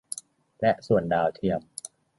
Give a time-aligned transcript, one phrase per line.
[0.59, 1.61] และส่วนดาวเทียม